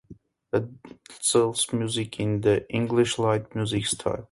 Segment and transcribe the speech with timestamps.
[0.51, 4.17] Addinsell's music is in the "English light music" style.